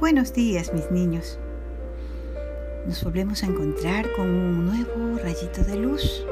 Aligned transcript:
Buenos 0.00 0.34
días, 0.34 0.72
mis 0.74 0.90
niños. 0.90 1.38
Nos 2.84 3.04
volvemos 3.04 3.44
a 3.44 3.46
encontrar 3.46 4.10
con 4.12 4.28
un 4.28 4.66
nuevo 4.66 5.18
rayito 5.18 5.62
de 5.62 5.76
luz. 5.76 6.26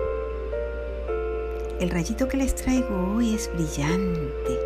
El 1.78 1.88
rayito 1.88 2.26
que 2.26 2.38
les 2.38 2.56
traigo 2.56 3.14
hoy 3.14 3.36
es 3.36 3.48
brillante. 3.54 4.58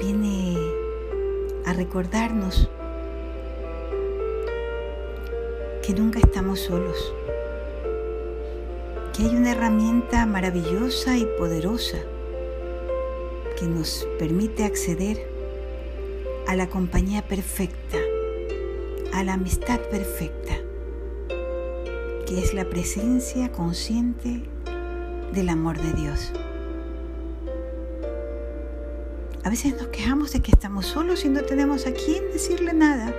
Viene 0.00 0.58
a 1.64 1.72
recordarnos 1.72 2.68
que 5.82 5.94
nunca 5.94 6.18
estamos 6.18 6.60
solos, 6.60 7.14
que 9.16 9.22
hay 9.22 9.34
una 9.34 9.52
herramienta 9.52 10.26
maravillosa 10.26 11.16
y 11.16 11.24
poderosa 11.38 11.98
que 13.58 13.66
nos 13.66 14.06
permite 14.18 14.64
acceder 14.64 15.31
a 16.46 16.56
la 16.56 16.68
compañía 16.68 17.22
perfecta, 17.22 17.98
a 19.12 19.24
la 19.24 19.34
amistad 19.34 19.80
perfecta, 19.90 20.54
que 22.26 22.40
es 22.42 22.54
la 22.54 22.64
presencia 22.64 23.52
consciente 23.52 24.42
del 25.32 25.48
amor 25.48 25.80
de 25.80 25.92
Dios. 25.92 26.32
A 29.44 29.50
veces 29.50 29.74
nos 29.76 29.88
quejamos 29.88 30.32
de 30.32 30.40
que 30.40 30.52
estamos 30.52 30.86
solos 30.86 31.24
y 31.24 31.28
no 31.28 31.42
tenemos 31.42 31.86
a 31.86 31.92
quién 31.92 32.24
decirle 32.32 32.72
nada. 32.72 33.12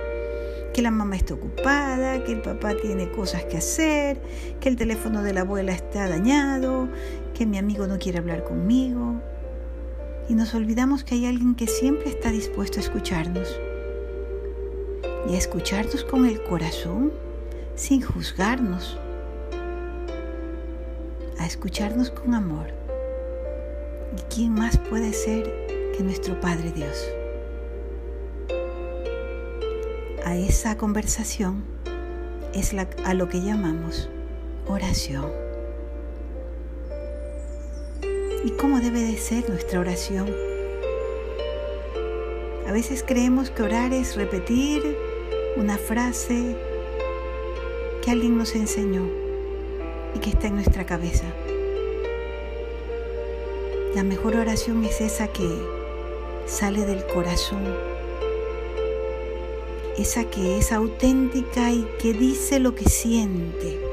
Que 0.72 0.82
la 0.82 0.90
mamá 0.90 1.16
está 1.16 1.34
ocupada, 1.34 2.24
que 2.24 2.32
el 2.32 2.40
papá 2.40 2.74
tiene 2.74 3.10
cosas 3.12 3.44
que 3.44 3.58
hacer, 3.58 4.20
que 4.58 4.68
el 4.68 4.76
teléfono 4.76 5.22
de 5.22 5.32
la 5.32 5.42
abuela 5.42 5.72
está 5.72 6.08
dañado, 6.08 6.88
que 7.32 7.46
mi 7.46 7.58
amigo 7.58 7.86
no 7.86 7.98
quiere 7.98 8.18
hablar 8.18 8.42
conmigo 8.42 9.20
y 10.28 10.34
nos 10.34 10.54
olvidamos 10.54 11.04
que 11.04 11.16
hay 11.16 11.26
alguien 11.26 11.54
que 11.54 11.66
siempre 11.66 12.08
está 12.08 12.30
dispuesto 12.30 12.78
a 12.78 12.82
escucharnos 12.82 13.48
y 15.28 15.34
a 15.34 15.38
escucharnos 15.38 16.04
con 16.04 16.26
el 16.26 16.42
corazón 16.42 17.12
sin 17.74 18.00
juzgarnos, 18.02 18.98
a 21.38 21.46
escucharnos 21.46 22.10
con 22.10 22.34
amor. 22.34 22.68
¿Y 24.16 24.34
quién 24.34 24.54
más 24.54 24.78
puede 24.78 25.12
ser 25.12 25.44
que 25.96 26.02
nuestro 26.02 26.40
Padre 26.40 26.72
Dios? 26.72 27.08
A 30.24 30.36
esa 30.36 30.76
conversación 30.76 31.64
es 32.54 32.74
a 33.04 33.14
lo 33.14 33.28
que 33.28 33.42
llamamos 33.42 34.08
oración 34.66 35.43
y 38.44 38.50
cómo 38.50 38.80
debe 38.80 39.00
de 39.00 39.16
ser 39.16 39.48
nuestra 39.48 39.80
oración. 39.80 40.30
A 42.68 42.72
veces 42.72 43.02
creemos 43.06 43.50
que 43.50 43.62
orar 43.62 43.92
es 43.92 44.16
repetir 44.16 44.96
una 45.56 45.78
frase 45.78 46.56
que 48.02 48.10
alguien 48.10 48.36
nos 48.36 48.54
enseñó 48.54 49.08
y 50.14 50.18
que 50.18 50.30
está 50.30 50.48
en 50.48 50.56
nuestra 50.56 50.84
cabeza. 50.84 51.24
La 53.94 54.02
mejor 54.02 54.36
oración 54.36 54.84
es 54.84 55.00
esa 55.00 55.28
que 55.28 55.48
sale 56.46 56.84
del 56.84 57.06
corazón, 57.06 57.62
esa 59.96 60.24
que 60.24 60.58
es 60.58 60.72
auténtica 60.72 61.70
y 61.70 61.86
que 61.98 62.12
dice 62.12 62.58
lo 62.58 62.74
que 62.74 62.84
siente 62.84 63.83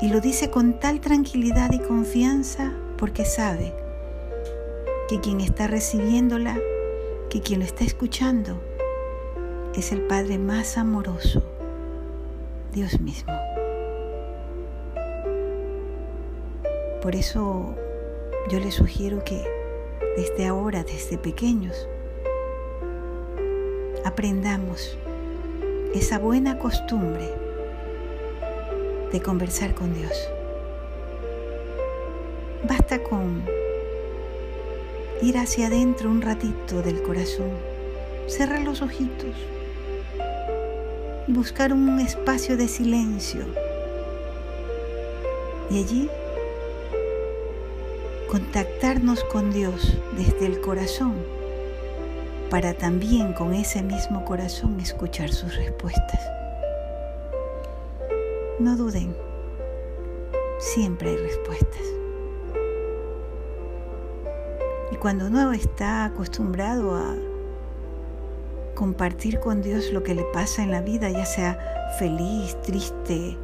y 0.00 0.08
lo 0.08 0.20
dice 0.20 0.50
con 0.50 0.78
tal 0.78 1.00
tranquilidad 1.00 1.72
y 1.72 1.78
confianza 1.78 2.72
porque 2.98 3.24
sabe 3.24 3.74
que 5.08 5.20
quien 5.20 5.40
está 5.40 5.66
recibiéndola, 5.66 6.58
que 7.30 7.40
quien 7.40 7.60
lo 7.60 7.66
está 7.66 7.84
escuchando, 7.84 8.60
es 9.74 9.92
el 9.92 10.02
Padre 10.02 10.38
más 10.38 10.76
amoroso, 10.76 11.42
Dios 12.72 13.00
mismo. 13.00 13.32
Por 17.00 17.14
eso 17.14 17.74
yo 18.50 18.58
les 18.60 18.74
sugiero 18.74 19.22
que 19.24 19.44
desde 20.16 20.46
ahora, 20.46 20.82
desde 20.82 21.18
pequeños, 21.18 21.88
aprendamos 24.04 24.96
esa 25.94 26.18
buena 26.18 26.58
costumbre 26.58 27.45
de 29.12 29.22
conversar 29.22 29.74
con 29.74 29.94
Dios. 29.94 30.12
Basta 32.68 33.02
con 33.02 33.44
ir 35.22 35.38
hacia 35.38 35.68
adentro 35.68 36.10
un 36.10 36.22
ratito 36.22 36.82
del 36.82 37.02
corazón, 37.02 37.50
cerrar 38.26 38.62
los 38.62 38.82
ojitos 38.82 39.36
y 41.26 41.32
buscar 41.32 41.72
un 41.72 42.00
espacio 42.00 42.56
de 42.56 42.68
silencio. 42.68 43.44
Y 45.70 45.78
allí 45.78 46.10
contactarnos 48.30 49.24
con 49.24 49.52
Dios 49.52 49.96
desde 50.16 50.46
el 50.46 50.60
corazón 50.60 51.14
para 52.50 52.74
también 52.74 53.32
con 53.32 53.54
ese 53.54 53.82
mismo 53.82 54.24
corazón 54.24 54.78
escuchar 54.80 55.30
sus 55.32 55.56
respuestas. 55.56 56.35
No 58.58 58.74
duden, 58.74 59.14
siempre 60.58 61.10
hay 61.10 61.16
respuestas. 61.18 61.82
Y 64.90 64.96
cuando 64.96 65.26
uno 65.26 65.52
está 65.52 66.06
acostumbrado 66.06 66.96
a 66.96 67.14
compartir 68.74 69.40
con 69.40 69.60
Dios 69.60 69.92
lo 69.92 70.02
que 70.02 70.14
le 70.14 70.24
pasa 70.24 70.62
en 70.62 70.70
la 70.70 70.80
vida, 70.80 71.10
ya 71.10 71.26
sea 71.26 71.58
feliz, 71.98 72.56
triste, 72.62 73.36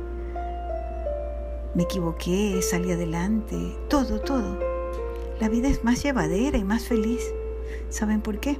me 1.75 1.83
equivoqué, 1.83 2.62
salí 2.62 2.93
adelante, 2.93 3.56
todo, 3.89 4.19
todo, 4.19 4.59
la 5.41 5.51
vida 5.51 5.69
es 5.69 5.84
más 5.84 6.03
llevadera 6.03 6.56
y 6.56 6.65
más 6.65 6.84
feliz. 6.84 7.22
¿Saben 7.91 8.22
por 8.22 8.41
qué? 8.41 8.59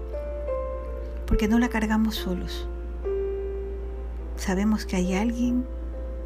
Porque 1.27 1.49
no 1.49 1.59
la 1.59 1.71
cargamos 1.71 2.17
solos. 2.17 2.69
Sabemos 4.37 4.85
que 4.85 4.97
hay 4.97 5.15
alguien 5.15 5.65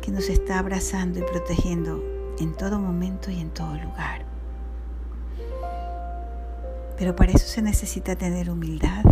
que 0.07 0.13
nos 0.13 0.29
está 0.29 0.61
abrazando 0.61 1.19
y 1.19 1.23
protegiendo 1.23 2.01
en 2.39 2.55
todo 2.55 2.79
momento 2.79 3.33
y 3.33 3.41
en 3.41 3.51
todo 3.51 3.75
lugar. 3.75 4.25
Pero 6.97 7.17
para 7.17 7.33
eso 7.33 7.45
se 7.45 7.61
necesita 7.61 8.15
tener 8.15 8.49
humildad, 8.49 9.03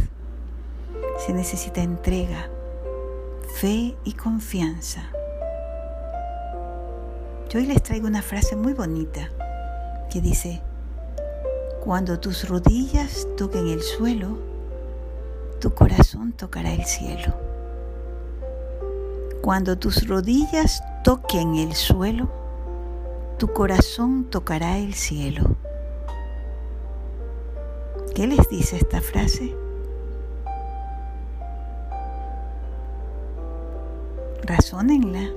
se 1.18 1.32
necesita 1.32 1.82
entrega, 1.82 2.48
fe 3.56 3.96
y 4.04 4.12
confianza. 4.12 5.10
Yo 7.50 7.58
hoy 7.58 7.66
les 7.66 7.82
traigo 7.82 8.06
una 8.06 8.22
frase 8.22 8.54
muy 8.54 8.72
bonita 8.72 9.30
que 10.12 10.20
dice, 10.20 10.62
cuando 11.84 12.20
tus 12.20 12.48
rodillas 12.48 13.26
toquen 13.36 13.66
el 13.66 13.82
suelo, 13.82 14.38
tu 15.60 15.74
corazón 15.74 16.34
tocará 16.34 16.72
el 16.72 16.84
cielo. 16.84 17.43
Cuando 19.44 19.76
tus 19.76 20.08
rodillas 20.08 20.82
toquen 21.02 21.56
el 21.56 21.74
suelo, 21.74 22.30
tu 23.38 23.52
corazón 23.52 24.24
tocará 24.30 24.78
el 24.78 24.94
cielo. 24.94 25.58
¿Qué 28.14 28.26
les 28.26 28.48
dice 28.48 28.78
esta 28.78 29.02
frase? 29.02 29.54
Razónenla 34.44 35.28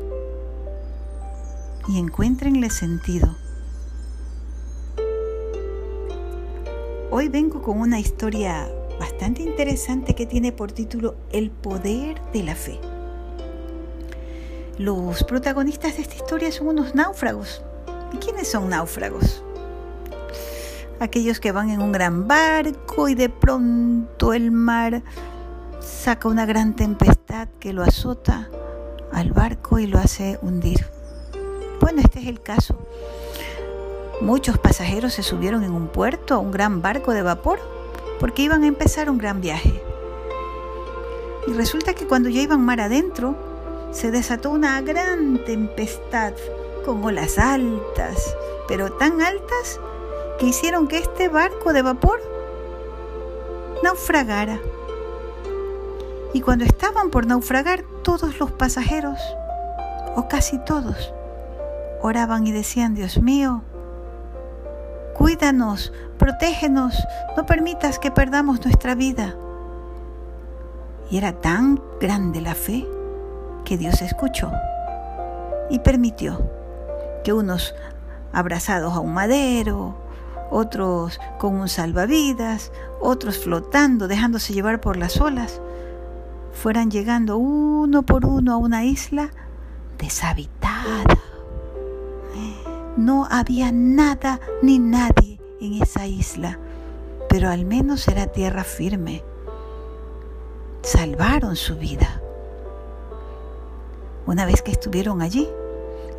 y 1.90 2.00
encuéntrenle 2.00 2.70
sentido. 2.70 3.36
Hoy 7.12 7.28
vengo 7.28 7.62
con 7.62 7.82
una 7.82 8.00
historia 8.00 8.72
bastante 9.02 9.44
interesante 9.44 10.16
que 10.16 10.26
tiene 10.26 10.54
por 10.54 10.72
título 10.72 11.16
El 11.30 11.52
poder 11.52 12.22
de 12.32 12.44
la 12.44 12.56
fe. 12.56 12.80
Los 14.78 15.24
protagonistas 15.24 15.96
de 15.96 16.04
esta 16.04 16.16
historia 16.16 16.52
son 16.52 16.68
unos 16.68 16.94
náufragos. 16.94 17.64
¿Y 18.14 18.18
quiénes 18.18 18.48
son 18.48 18.70
náufragos? 18.70 19.44
Aquellos 21.00 21.40
que 21.40 21.52
van 21.52 21.72
en 21.72 21.82
un 21.82 21.92
gran 21.92 22.28
barco 22.28 23.10
y 23.10 23.16
de 23.16 23.30
pronto 23.30 24.34
el 24.34 24.52
mar 24.52 25.02
saca 25.80 26.28
una 26.28 26.46
gran 26.46 26.76
tempestad 26.76 27.48
que 27.60 27.74
lo 27.74 27.82
azota 27.82 28.50
al 29.12 29.32
barco 29.32 29.80
y 29.80 29.88
lo 29.88 29.98
hace 29.98 30.38
hundir. 30.44 30.86
Bueno, 31.82 32.02
este 32.02 32.20
es 32.20 32.28
el 32.28 32.42
caso. 32.42 32.78
Muchos 34.22 34.60
pasajeros 34.60 35.14
se 35.14 35.24
subieron 35.24 35.64
en 35.64 35.72
un 35.72 35.88
puerto 35.88 36.36
a 36.36 36.38
un 36.38 36.52
gran 36.52 36.84
barco 36.84 37.14
de 37.14 37.24
vapor 37.24 37.60
porque 38.20 38.44
iban 38.44 38.62
a 38.62 38.68
empezar 38.68 39.10
un 39.10 39.18
gran 39.18 39.42
viaje. 39.42 39.82
Y 41.48 41.54
resulta 41.54 41.96
que 41.96 42.06
cuando 42.06 42.30
ya 42.30 42.42
iban 42.42 42.62
mar 42.62 42.80
adentro, 42.80 43.47
se 43.98 44.12
desató 44.12 44.52
una 44.52 44.80
gran 44.82 45.44
tempestad 45.44 46.34
con 46.86 47.04
olas 47.04 47.40
altas, 47.40 48.38
pero 48.68 48.92
tan 48.92 49.24
altas 49.24 49.80
que 50.38 50.46
hicieron 50.46 50.88
que 50.88 51.00
este 51.00 51.30
barco 51.30 51.74
de 51.74 51.82
vapor 51.82 52.22
naufragara 53.82 54.60
Y 56.32 56.42
cuando 56.42 56.64
estaban 56.64 57.10
por 57.10 57.26
naufragar, 57.26 57.86
todos 58.04 58.38
los 58.38 58.52
pasajeros, 58.52 59.20
o 60.16 60.28
casi 60.28 60.60
todos, 60.60 61.12
oraban 62.04 62.46
y 62.46 62.52
decían, 62.52 62.94
Dios 62.94 63.20
mío, 63.20 63.64
cuídanos, 65.16 65.92
protégenos, 66.20 66.96
no 67.36 67.48
permitas 67.48 67.98
que 67.98 68.12
perdamos 68.12 68.64
nuestra 68.64 68.94
vida. 68.94 69.36
Y 71.10 71.18
era 71.18 71.34
tan 71.34 71.82
grande 72.00 72.42
la 72.42 72.54
fe 72.54 72.86
que 73.68 73.78
Dios 73.78 74.02
escuchó 74.02 74.50
y 75.70 75.80
permitió 75.80 76.50
que 77.26 77.34
unos 77.34 77.76
abrazados 78.32 78.94
a 78.94 79.02
un 79.02 79.14
madero, 79.14 79.98
otros 80.50 81.20
con 81.38 81.56
un 81.56 81.68
salvavidas, 81.68 82.72
otros 83.02 83.38
flotando, 83.40 84.08
dejándose 84.08 84.54
llevar 84.54 84.80
por 84.80 84.96
las 84.96 85.20
olas, 85.20 85.60
fueran 86.54 86.90
llegando 86.90 87.38
uno 87.38 88.04
por 88.04 88.26
uno 88.26 88.54
a 88.54 88.58
una 88.58 88.86
isla 88.86 89.32
deshabitada. 89.98 91.04
No 92.96 93.28
había 93.30 93.74
nada 93.74 94.40
ni 94.62 94.80
nadie 94.80 95.42
en 95.60 95.82
esa 95.84 96.08
isla, 96.08 96.58
pero 97.28 97.50
al 97.50 97.66
menos 97.66 98.08
era 98.08 98.28
tierra 98.28 98.64
firme. 98.64 99.26
Salvaron 100.84 101.58
su 101.58 101.76
vida. 101.76 102.22
Una 104.28 104.46
vez 104.46 104.62
que 104.62 104.72
estuvieron 104.72 105.22
allí 105.22 105.48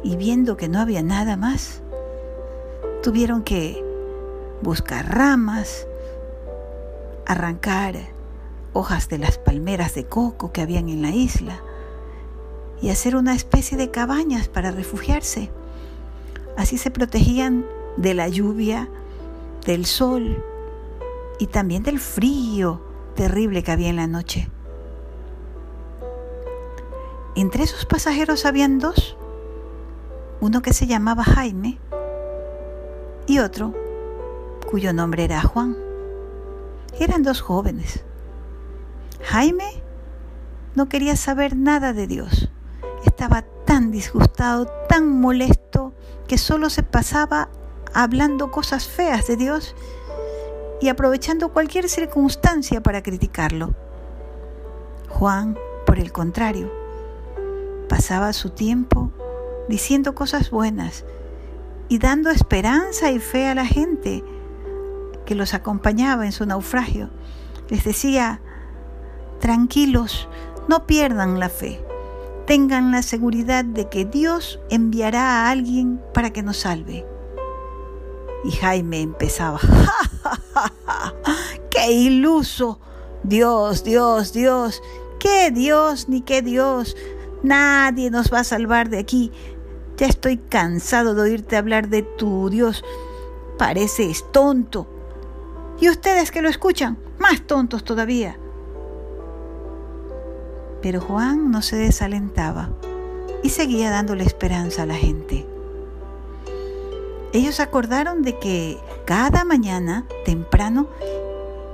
y 0.02 0.16
viendo 0.16 0.56
que 0.56 0.68
no 0.68 0.80
había 0.80 1.02
nada 1.02 1.36
más, 1.36 1.82
tuvieron 3.02 3.42
que 3.42 3.84
buscar 4.62 5.14
ramas, 5.14 5.86
arrancar 7.26 7.96
hojas 8.72 9.10
de 9.10 9.18
las 9.18 9.36
palmeras 9.36 9.94
de 9.94 10.06
coco 10.06 10.52
que 10.52 10.62
habían 10.62 10.88
en 10.88 11.02
la 11.02 11.10
isla 11.10 11.60
y 12.80 12.88
hacer 12.88 13.14
una 13.14 13.34
especie 13.34 13.76
de 13.76 13.90
cabañas 13.90 14.48
para 14.48 14.70
refugiarse. 14.70 15.50
Así 16.56 16.78
se 16.78 16.90
protegían 16.90 17.66
de 17.98 18.14
la 18.14 18.28
lluvia, 18.28 18.88
del 19.66 19.84
sol 19.84 20.42
y 21.38 21.48
también 21.48 21.82
del 21.82 21.98
frío 21.98 22.80
terrible 23.14 23.62
que 23.62 23.72
había 23.72 23.90
en 23.90 23.96
la 23.96 24.06
noche. 24.06 24.48
Entre 27.38 27.62
esos 27.62 27.86
pasajeros 27.86 28.44
habían 28.44 28.80
dos, 28.80 29.16
uno 30.40 30.60
que 30.60 30.72
se 30.72 30.88
llamaba 30.88 31.22
Jaime 31.22 31.78
y 33.28 33.38
otro 33.38 33.76
cuyo 34.68 34.92
nombre 34.92 35.22
era 35.22 35.40
Juan. 35.42 35.76
Eran 36.98 37.22
dos 37.22 37.40
jóvenes. 37.40 38.02
Jaime 39.22 39.84
no 40.74 40.88
quería 40.88 41.14
saber 41.14 41.56
nada 41.56 41.92
de 41.92 42.08
Dios. 42.08 42.50
Estaba 43.04 43.42
tan 43.64 43.92
disgustado, 43.92 44.66
tan 44.88 45.06
molesto, 45.08 45.92
que 46.26 46.38
solo 46.38 46.70
se 46.70 46.82
pasaba 46.82 47.50
hablando 47.94 48.50
cosas 48.50 48.88
feas 48.88 49.28
de 49.28 49.36
Dios 49.36 49.76
y 50.80 50.88
aprovechando 50.88 51.52
cualquier 51.52 51.88
circunstancia 51.88 52.80
para 52.80 53.04
criticarlo. 53.04 53.76
Juan, 55.08 55.56
por 55.86 56.00
el 56.00 56.10
contrario, 56.10 56.77
pasaba 57.88 58.32
su 58.32 58.50
tiempo 58.50 59.10
diciendo 59.68 60.14
cosas 60.14 60.50
buenas 60.50 61.04
y 61.88 61.98
dando 61.98 62.30
esperanza 62.30 63.10
y 63.10 63.18
fe 63.18 63.46
a 63.46 63.54
la 63.54 63.66
gente 63.66 64.24
que 65.24 65.34
los 65.34 65.54
acompañaba 65.54 66.24
en 66.24 66.32
su 66.32 66.46
naufragio. 66.46 67.10
Les 67.68 67.84
decía, 67.84 68.40
tranquilos, 69.40 70.28
no 70.68 70.86
pierdan 70.86 71.38
la 71.38 71.48
fe, 71.48 71.84
tengan 72.46 72.92
la 72.92 73.02
seguridad 73.02 73.64
de 73.64 73.88
que 73.88 74.04
Dios 74.04 74.60
enviará 74.70 75.22
a 75.46 75.50
alguien 75.50 76.00
para 76.14 76.30
que 76.30 76.42
nos 76.42 76.58
salve. 76.58 77.06
Y 78.44 78.52
Jaime 78.52 79.00
empezaba, 79.00 79.60
¡qué 81.70 81.90
iluso! 81.90 82.80
Dios, 83.22 83.84
Dios, 83.84 84.32
Dios, 84.32 84.82
qué 85.18 85.50
Dios 85.50 86.08
ni 86.08 86.22
qué 86.22 86.40
Dios, 86.40 86.96
nadie 87.42 88.10
nos 88.10 88.32
va 88.32 88.40
a 88.40 88.44
salvar 88.44 88.88
de 88.88 88.98
aquí. 88.98 89.32
Ya 89.96 90.06
estoy 90.06 90.36
cansado 90.36 91.14
de 91.14 91.22
oírte 91.22 91.56
hablar 91.56 91.88
de 91.88 92.02
tu 92.02 92.50
Dios. 92.50 92.84
Pareces 93.58 94.24
tonto. 94.32 94.86
Y 95.80 95.88
ustedes 95.88 96.30
que 96.30 96.42
lo 96.42 96.48
escuchan, 96.48 96.98
más 97.18 97.42
tontos 97.42 97.84
todavía. 97.84 98.38
Pero 100.82 101.00
Juan 101.00 101.50
no 101.50 101.62
se 101.62 101.76
desalentaba 101.76 102.70
y 103.42 103.50
seguía 103.50 103.90
dándole 103.90 104.24
esperanza 104.24 104.82
a 104.82 104.86
la 104.86 104.94
gente. 104.94 105.46
Ellos 107.32 107.60
acordaron 107.60 108.22
de 108.22 108.38
que 108.38 108.78
cada 109.04 109.44
mañana, 109.44 110.06
temprano, 110.24 110.88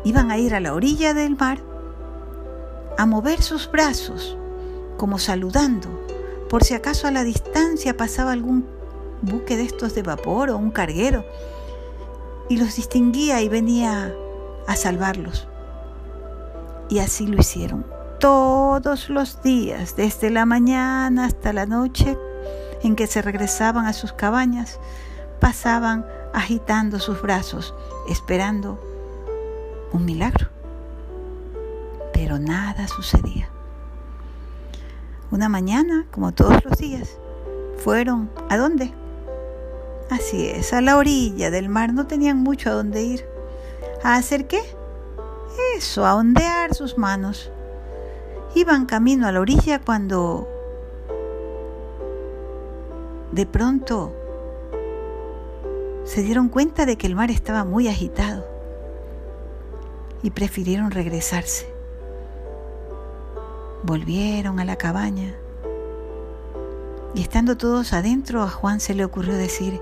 iban 0.05 0.31
a 0.31 0.38
ir 0.38 0.55
a 0.55 0.60
la 0.60 0.75
orilla 0.75 1.14
del 1.14 1.37
mar 1.37 1.60
a 2.99 3.06
mover 3.06 3.43
sus 3.43 3.70
brazos, 3.70 4.37
como 5.05 5.19
saludando 5.19 5.91
por 6.49 6.65
si 6.65 6.73
acaso 6.73 7.06
a 7.06 7.11
la 7.11 7.25
distancia 7.25 7.95
pasaba 7.95 8.33
algún 8.33 8.67
buque 9.21 9.55
de 9.55 9.65
estos 9.65 9.95
de 9.95 10.03
vapor 10.03 10.49
o 10.49 10.56
un 10.56 10.71
carguero, 10.71 11.27
y 12.49 12.56
los 12.56 12.77
distinguía 12.77 13.43
y 13.43 13.51
venía 13.51 14.15
a 14.67 14.77
salvarlos. 14.77 15.47
Y 16.89 17.01
así 17.01 17.27
lo 17.27 17.39
hicieron 17.39 17.85
todos 18.19 19.11
los 19.11 19.43
días, 19.43 19.95
desde 19.95 20.31
la 20.31 20.47
mañana 20.47 21.27
hasta 21.27 21.53
la 21.53 21.67
noche 21.67 22.17
en 22.83 22.97
que 22.97 23.06
se 23.06 23.21
regresaban 23.21 23.85
a 23.85 23.93
sus 23.93 24.15
cabañas, 24.15 24.81
pasaban 25.39 26.06
agitando 26.33 26.99
sus 26.99 27.21
brazos, 27.21 27.75
esperando 28.09 28.81
un 29.93 30.06
milagro. 30.06 30.49
Pero 32.15 32.39
nada 32.39 32.89
sucedía. 32.89 33.54
Una 35.34 35.48
mañana, 35.48 36.06
como 36.12 36.31
todos 36.31 36.64
los 36.64 36.78
días, 36.78 37.19
fueron 37.78 38.31
¿a 38.50 38.56
dónde? 38.56 38.92
Así 40.08 40.46
es, 40.46 40.72
a 40.72 40.81
la 40.81 40.96
orilla 40.96 41.50
del 41.50 41.69
mar. 41.69 41.92
No 41.92 42.06
tenían 42.06 42.36
mucho 42.36 42.70
a 42.70 42.75
dónde 42.75 43.02
ir. 43.02 43.26
¿A 44.05 44.14
hacer 44.14 44.46
qué? 44.46 44.60
Eso, 45.76 46.06
a 46.06 46.14
ondear 46.14 46.72
sus 46.72 46.98
manos. 46.98 47.50
Iban 48.55 48.86
camino 48.86 49.26
a 49.26 49.32
la 49.32 49.41
orilla 49.41 49.81
cuando 49.81 50.48
de 53.32 53.44
pronto 53.44 54.14
se 56.05 56.22
dieron 56.22 56.48
cuenta 56.48 56.86
de 56.86 56.96
que 56.96 57.08
el 57.08 57.17
mar 57.17 57.32
estaba 57.32 57.64
muy 57.64 57.88
agitado 57.88 58.46
y 60.22 60.31
prefirieron 60.31 60.93
regresarse. 60.93 61.73
Volvieron 63.84 64.60
a 64.60 64.64
la 64.64 64.76
cabaña 64.76 65.34
y 67.14 67.20
estando 67.20 67.58
todos 67.58 67.93
adentro 67.93 68.43
a 68.43 68.48
Juan 68.48 68.81
se 68.81 68.94
le 68.94 69.05
ocurrió 69.05 69.36
decir, 69.36 69.79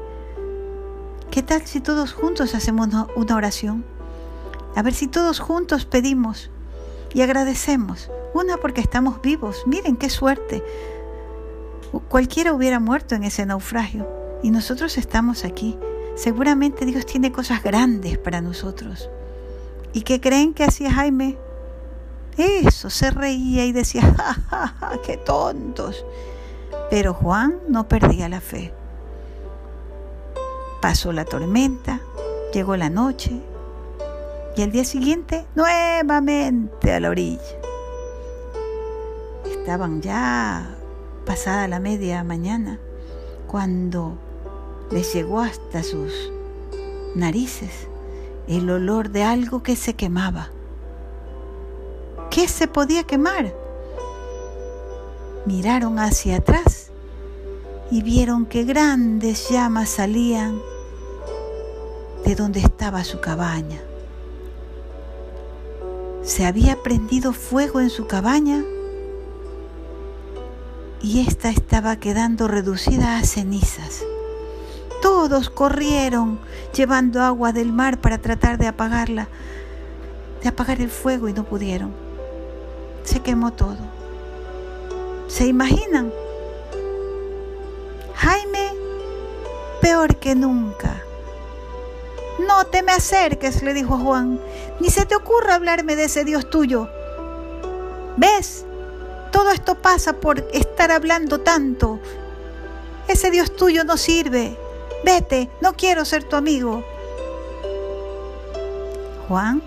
¿qué 1.30 1.42
tal 1.42 1.64
si 1.66 1.80
todos 1.80 2.12
juntos 2.12 2.56
hacemos 2.56 2.88
una 3.14 3.36
oración? 3.36 3.84
A 4.74 4.82
ver 4.82 4.92
si 4.92 5.06
todos 5.06 5.38
juntos 5.38 5.84
pedimos 5.84 6.50
y 7.14 7.22
agradecemos. 7.22 8.10
Una 8.34 8.56
porque 8.56 8.80
estamos 8.80 9.22
vivos, 9.22 9.62
miren 9.66 9.96
qué 9.96 10.10
suerte. 10.10 10.64
Cualquiera 12.08 12.54
hubiera 12.54 12.80
muerto 12.80 13.14
en 13.14 13.22
ese 13.22 13.46
naufragio 13.46 14.08
y 14.42 14.50
nosotros 14.50 14.98
estamos 14.98 15.44
aquí. 15.44 15.78
Seguramente 16.16 16.86
Dios 16.86 17.06
tiene 17.06 17.30
cosas 17.30 17.62
grandes 17.62 18.18
para 18.18 18.40
nosotros. 18.40 19.08
¿Y 19.92 20.02
qué 20.02 20.20
creen 20.20 20.54
que 20.54 20.64
hacía 20.64 20.90
Jaime? 20.90 21.38
Eso, 22.36 22.88
se 22.90 23.10
reía 23.10 23.64
y 23.66 23.72
decía, 23.72 24.02
¡Ja, 24.16 24.34
ja, 24.48 24.66
ja, 24.78 24.98
qué 25.04 25.16
tontos. 25.16 26.04
Pero 26.90 27.14
Juan 27.14 27.58
no 27.68 27.88
perdía 27.88 28.28
la 28.28 28.40
fe. 28.40 28.72
Pasó 30.80 31.12
la 31.12 31.24
tormenta, 31.24 32.00
llegó 32.52 32.76
la 32.76 32.90
noche 32.90 33.40
y 34.56 34.62
al 34.62 34.72
día 34.72 34.84
siguiente 34.84 35.46
nuevamente 35.54 36.92
a 36.92 37.00
la 37.00 37.10
orilla. 37.10 37.40
Estaban 39.46 40.02
ya 40.02 40.76
pasada 41.24 41.68
la 41.68 41.78
media 41.78 42.24
mañana 42.24 42.78
cuando 43.46 44.18
les 44.90 45.14
llegó 45.14 45.40
hasta 45.40 45.82
sus 45.82 46.32
narices 47.14 47.88
el 48.48 48.68
olor 48.70 49.10
de 49.10 49.22
algo 49.22 49.62
que 49.62 49.76
se 49.76 49.94
quemaba 49.94 50.50
qué 52.32 52.48
se 52.48 52.66
podía 52.66 53.04
quemar? 53.04 53.54
Miraron 55.44 55.98
hacia 55.98 56.36
atrás 56.36 56.90
y 57.90 58.02
vieron 58.02 58.46
que 58.46 58.64
grandes 58.64 59.50
llamas 59.50 59.90
salían 59.90 60.58
de 62.24 62.34
donde 62.34 62.60
estaba 62.60 63.04
su 63.04 63.20
cabaña. 63.20 63.80
se 66.22 66.46
había 66.46 66.80
prendido 66.82 67.32
fuego 67.32 67.80
en 67.80 67.90
su 67.90 68.06
cabaña 68.06 68.62
y 71.02 71.20
ésta 71.26 71.50
estaba 71.50 71.96
quedando 71.96 72.46
reducida 72.46 73.18
a 73.18 73.24
cenizas. 73.24 74.04
Todos 75.02 75.50
corrieron 75.50 76.38
llevando 76.72 77.20
agua 77.20 77.52
del 77.52 77.72
mar 77.72 78.00
para 78.00 78.18
tratar 78.18 78.56
de 78.56 78.68
apagarla, 78.68 79.26
de 80.42 80.48
apagar 80.48 80.80
el 80.80 80.90
fuego 80.90 81.28
y 81.28 81.32
no 81.32 81.42
pudieron. 81.42 82.11
Se 83.04 83.20
quemó 83.20 83.52
todo. 83.52 83.78
¿Se 85.28 85.46
imaginan? 85.46 86.12
Jaime, 88.14 88.72
peor 89.80 90.16
que 90.16 90.34
nunca. 90.34 91.02
No 92.46 92.64
te 92.66 92.82
me 92.82 92.92
acerques, 92.92 93.62
le 93.62 93.74
dijo 93.74 93.98
Juan, 93.98 94.40
ni 94.80 94.90
se 94.90 95.06
te 95.06 95.14
ocurra 95.14 95.54
hablarme 95.54 95.96
de 95.96 96.04
ese 96.04 96.24
Dios 96.24 96.48
tuyo. 96.50 96.88
¿Ves? 98.16 98.64
Todo 99.30 99.50
esto 99.50 99.74
pasa 99.76 100.14
por 100.14 100.38
estar 100.52 100.90
hablando 100.90 101.40
tanto. 101.40 101.98
Ese 103.08 103.30
Dios 103.30 103.56
tuyo 103.56 103.84
no 103.84 103.96
sirve. 103.96 104.56
Vete, 105.04 105.50
no 105.60 105.74
quiero 105.74 106.04
ser 106.04 106.24
tu 106.24 106.36
amigo. 106.36 106.84
Juan, 109.28 109.62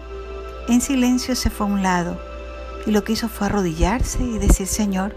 en 0.68 0.80
silencio, 0.80 1.36
se 1.36 1.50
fue 1.50 1.66
a 1.66 1.70
un 1.70 1.84
lado 1.84 2.35
y 2.86 2.92
lo 2.92 3.04
que 3.04 3.14
hizo 3.14 3.30
fue 3.30 3.48
arrodillarse 3.48 4.22
y 4.22 4.38
decir, 4.38 4.68
Señor, 4.68 5.16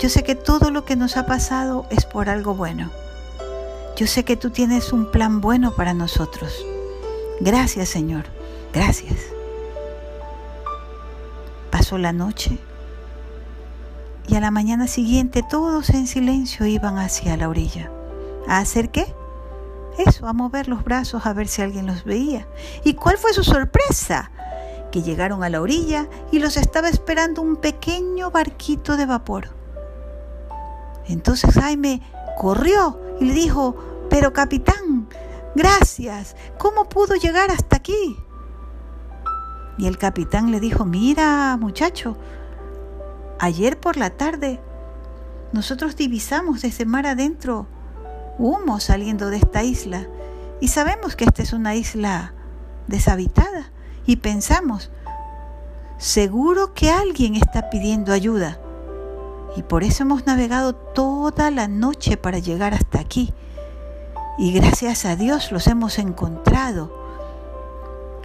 yo 0.00 0.08
sé 0.08 0.22
que 0.22 0.34
todo 0.34 0.70
lo 0.70 0.84
que 0.84 0.96
nos 0.96 1.16
ha 1.16 1.26
pasado 1.26 1.86
es 1.90 2.04
por 2.04 2.28
algo 2.28 2.54
bueno. 2.54 2.90
Yo 3.96 4.06
sé 4.06 4.24
que 4.24 4.36
tú 4.36 4.50
tienes 4.50 4.92
un 4.92 5.10
plan 5.10 5.40
bueno 5.40 5.74
para 5.74 5.94
nosotros. 5.94 6.64
Gracias, 7.40 7.88
Señor. 7.88 8.24
Gracias. 8.72 9.18
Pasó 11.70 11.96
la 11.98 12.12
noche 12.12 12.58
y 14.28 14.34
a 14.34 14.40
la 14.40 14.50
mañana 14.50 14.86
siguiente 14.86 15.42
todos 15.48 15.90
en 15.90 16.06
silencio 16.06 16.66
iban 16.66 16.98
hacia 16.98 17.36
la 17.36 17.48
orilla. 17.48 17.90
¿A 18.46 18.58
hacer 18.58 18.90
qué? 18.90 19.06
Eso, 19.98 20.26
a 20.26 20.32
mover 20.32 20.68
los 20.68 20.84
brazos 20.84 21.24
a 21.24 21.32
ver 21.32 21.48
si 21.48 21.62
alguien 21.62 21.86
los 21.86 22.04
veía. 22.04 22.46
¿Y 22.84 22.94
cuál 22.94 23.16
fue 23.16 23.32
su 23.32 23.44
sorpresa? 23.44 24.30
Que 24.96 25.02
llegaron 25.02 25.44
a 25.44 25.50
la 25.50 25.60
orilla 25.60 26.08
y 26.32 26.38
los 26.38 26.56
estaba 26.56 26.88
esperando 26.88 27.42
un 27.42 27.56
pequeño 27.56 28.30
barquito 28.30 28.96
de 28.96 29.04
vapor. 29.04 29.50
Entonces 31.06 31.52
Jaime 31.52 32.00
corrió 32.38 32.98
y 33.20 33.26
le 33.26 33.34
dijo, 33.34 33.76
pero 34.08 34.32
capitán, 34.32 35.06
gracias, 35.54 36.34
¿cómo 36.56 36.88
pudo 36.88 37.14
llegar 37.14 37.50
hasta 37.50 37.76
aquí? 37.76 38.16
Y 39.76 39.86
el 39.86 39.98
capitán 39.98 40.50
le 40.50 40.60
dijo, 40.60 40.86
mira 40.86 41.58
muchacho, 41.60 42.16
ayer 43.38 43.78
por 43.78 43.98
la 43.98 44.08
tarde 44.08 44.60
nosotros 45.52 45.96
divisamos 45.96 46.62
desde 46.62 46.86
mar 46.86 47.06
adentro 47.06 47.66
humo 48.38 48.80
saliendo 48.80 49.28
de 49.28 49.36
esta 49.36 49.62
isla 49.62 50.06
y 50.58 50.68
sabemos 50.68 51.16
que 51.16 51.26
esta 51.26 51.42
es 51.42 51.52
una 51.52 51.74
isla 51.74 52.32
deshabitada 52.86 53.72
y 54.06 54.16
pensamos, 54.16 54.90
seguro 55.98 56.74
que 56.74 56.90
alguien 56.90 57.34
está 57.34 57.70
pidiendo 57.70 58.12
ayuda 58.12 58.58
y 59.56 59.62
por 59.62 59.82
eso 59.82 60.02
hemos 60.02 60.26
navegado 60.26 60.74
toda 60.74 61.50
la 61.50 61.66
noche 61.66 62.18
para 62.18 62.38
llegar 62.38 62.74
hasta 62.74 63.00
aquí. 63.00 63.32
Y 64.38 64.52
gracias 64.52 65.06
a 65.06 65.16
Dios 65.16 65.50
los 65.50 65.66
hemos 65.66 65.98
encontrado. 65.98 66.92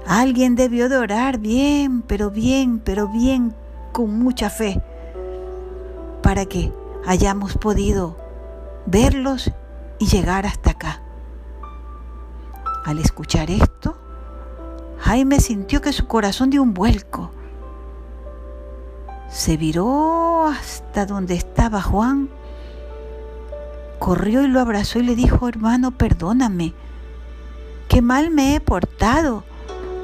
Alguien 0.06 0.56
debió 0.56 0.90
de 0.90 0.98
orar 0.98 1.38
bien, 1.38 2.02
pero 2.02 2.32
bien, 2.32 2.80
pero 2.80 3.08
bien, 3.08 3.56
con 3.94 4.20
mucha 4.20 4.50
fe, 4.50 4.82
para 6.22 6.46
que 6.46 6.74
hayamos 7.06 7.58
podido 7.58 8.18
verlos 8.86 9.52
y 10.00 10.08
llegar 10.08 10.46
hasta 10.46 10.72
acá. 10.72 11.02
Al 12.84 13.00
escuchar 13.00 13.50
esto, 13.50 13.96
Jaime 15.02 15.40
sintió 15.40 15.82
que 15.82 15.94
su 15.94 16.08
corazón 16.08 16.50
dio 16.50 16.64
un 16.64 16.74
vuelco 16.74 17.32
se 19.32 19.56
viró 19.56 20.46
hasta 20.48 21.06
donde 21.06 21.36
estaba 21.36 21.82
Juan, 21.82 22.30
corrió 23.98 24.44
y 24.44 24.48
lo 24.48 24.60
abrazó 24.60 25.00
y 25.00 25.04
le 25.04 25.16
dijo, 25.16 25.48
hermano, 25.48 25.92
perdóname, 25.92 26.74
qué 27.88 28.02
mal 28.02 28.30
me 28.30 28.56
he 28.56 28.60
portado, 28.60 29.46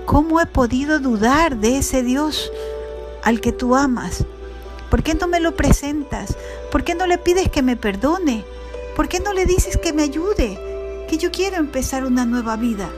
cómo 0.05 0.39
he 0.39 0.45
podido 0.45 0.99
dudar 0.99 1.57
de 1.57 1.77
ese 1.77 2.03
Dios 2.03 2.51
al 3.23 3.41
que 3.41 3.51
tú 3.51 3.75
amas. 3.75 4.25
¿Por 4.89 5.03
qué 5.03 5.13
no 5.13 5.27
me 5.27 5.41
lo 5.41 5.57
presentas? 5.57 6.37
¿Por 6.71 6.85
qué 6.85 6.95
no 6.95 7.05
le 7.05 7.17
pides 7.17 7.49
que 7.49 7.61
me 7.61 7.75
perdone? 7.75 8.45
¿Por 8.95 9.09
qué 9.09 9.19
no 9.19 9.33
le 9.33 9.45
dices 9.45 9.75
que 9.77 9.91
me 9.91 10.03
ayude? 10.03 11.05
Que 11.09 11.17
yo 11.17 11.29
quiero 11.31 11.57
empezar 11.57 12.05
una 12.05 12.25
nueva 12.25 12.55
vida. 12.55 12.89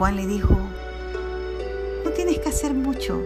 Juan 0.00 0.16
le 0.16 0.26
dijo, 0.26 0.56
no 2.06 2.10
tienes 2.12 2.38
que 2.38 2.48
hacer 2.48 2.72
mucho. 2.72 3.22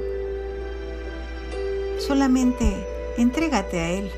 Solamente 2.00 2.85
entrégate 3.16 3.78
a 3.78 3.90
Él 3.90 4.11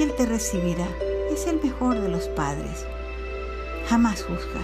y 0.00 0.02
Él 0.02 0.14
te 0.16 0.24
recibirá. 0.24 0.88
Es 1.30 1.46
el 1.46 1.60
mejor 1.60 2.00
de 2.00 2.08
los 2.08 2.26
padres. 2.28 2.86
Jamás 3.86 4.22
juzga. 4.22 4.62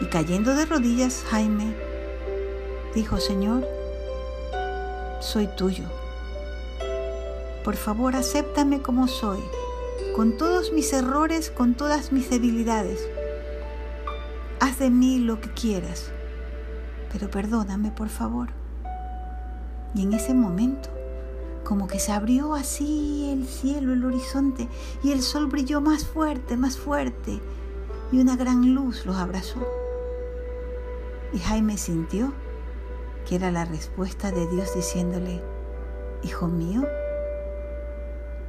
Y 0.00 0.04
cayendo 0.04 0.54
de 0.54 0.66
rodillas, 0.66 1.24
Jaime 1.30 1.74
dijo, 2.94 3.18
Señor, 3.18 3.66
soy 5.18 5.48
tuyo. 5.48 5.86
Por 7.64 7.74
favor, 7.74 8.14
acéptame 8.14 8.82
como 8.82 9.08
soy, 9.08 9.40
con 10.14 10.36
todos 10.36 10.70
mis 10.70 10.92
errores, 10.92 11.50
con 11.50 11.74
todas 11.74 12.12
mis 12.12 12.30
debilidades. 12.30 13.08
Haz 14.58 14.78
de 14.78 14.90
mí 14.90 15.18
lo 15.18 15.40
que 15.40 15.50
quieras, 15.50 16.10
pero 17.12 17.30
perdóname, 17.30 17.90
por 17.90 18.08
favor. 18.08 18.48
Y 19.94 20.02
en 20.02 20.14
ese 20.14 20.32
momento, 20.32 20.88
como 21.62 21.86
que 21.88 21.98
se 21.98 22.12
abrió 22.12 22.54
así 22.54 23.30
el 23.32 23.46
cielo, 23.46 23.92
el 23.92 24.04
horizonte, 24.04 24.68
y 25.02 25.12
el 25.12 25.20
sol 25.20 25.46
brilló 25.46 25.80
más 25.80 26.06
fuerte, 26.06 26.56
más 26.56 26.78
fuerte, 26.78 27.40
y 28.12 28.18
una 28.18 28.36
gran 28.36 28.74
luz 28.74 29.04
los 29.04 29.16
abrazó. 29.16 29.60
Y 31.34 31.38
Jaime 31.38 31.76
sintió 31.76 32.32
que 33.26 33.36
era 33.36 33.50
la 33.50 33.64
respuesta 33.64 34.30
de 34.30 34.46
Dios 34.46 34.74
diciéndole, 34.74 35.42
Hijo 36.22 36.48
mío, 36.48 36.82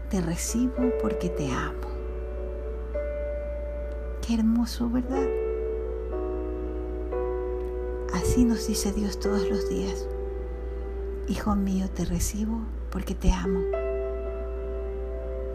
te 0.09 0.21
recibo 0.21 0.91
porque 1.01 1.29
te 1.29 1.51
amo. 1.51 1.87
Qué 4.21 4.35
hermoso, 4.35 4.89
¿verdad? 4.89 5.46
Así 8.37 8.45
nos 8.45 8.67
dice 8.67 8.93
Dios 8.93 9.19
todos 9.19 9.49
los 9.49 9.67
días. 9.67 10.05
Hijo 11.27 11.55
mío, 11.55 11.89
te 11.89 12.05
recibo 12.05 12.59
porque 12.91 13.15
te 13.15 13.31
amo. 13.31 13.61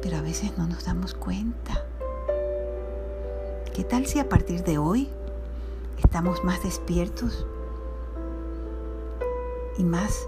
Pero 0.02 0.16
a 0.16 0.20
veces 0.20 0.58
no 0.58 0.66
nos 0.66 0.84
damos 0.84 1.14
cuenta. 1.14 1.80
¿Qué 3.72 3.84
tal 3.84 4.06
si 4.06 4.18
a 4.18 4.28
partir 4.28 4.64
de 4.64 4.78
hoy 4.78 5.08
estamos 6.02 6.42
más 6.42 6.64
despiertos 6.64 7.46
y 9.78 9.84
más 9.84 10.26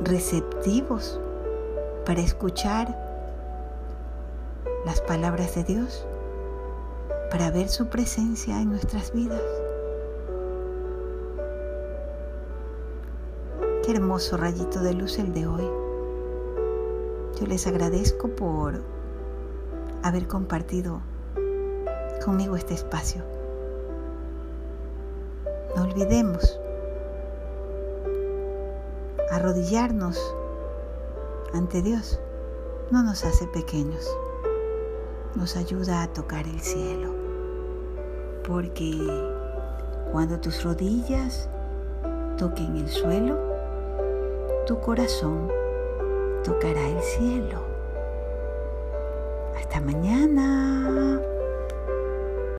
receptivos 0.00 1.18
para 2.06 2.20
escuchar 2.20 2.96
las 4.86 5.00
palabras 5.00 5.56
de 5.56 5.64
Dios, 5.64 6.06
para 7.32 7.50
ver 7.50 7.68
su 7.68 7.88
presencia 7.88 8.62
en 8.62 8.70
nuestras 8.70 9.12
vidas? 9.12 9.61
Qué 13.84 13.90
hermoso 13.90 14.36
rayito 14.36 14.80
de 14.80 14.94
luz 14.94 15.18
el 15.18 15.34
de 15.34 15.44
hoy. 15.44 15.68
Yo 17.40 17.46
les 17.48 17.66
agradezco 17.66 18.28
por 18.28 18.80
haber 20.04 20.28
compartido 20.28 21.00
conmigo 22.24 22.54
este 22.54 22.74
espacio. 22.74 23.24
No 25.74 25.82
olvidemos 25.82 26.60
arrodillarnos 29.32 30.32
ante 31.52 31.82
Dios. 31.82 32.20
No 32.92 33.02
nos 33.02 33.24
hace 33.24 33.48
pequeños, 33.48 34.08
nos 35.34 35.56
ayuda 35.56 36.04
a 36.04 36.12
tocar 36.12 36.46
el 36.46 36.60
cielo. 36.60 37.12
Porque 38.46 38.96
cuando 40.12 40.38
tus 40.38 40.62
rodillas 40.62 41.48
toquen 42.38 42.76
el 42.76 42.88
suelo, 42.88 43.51
tu 44.72 44.80
corazón 44.80 45.52
tocará 46.42 46.88
el 46.88 47.02
cielo. 47.02 47.60
Hasta 49.54 49.82
mañana. 49.82 51.20